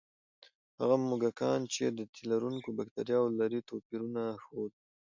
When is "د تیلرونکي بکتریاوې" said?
1.97-3.31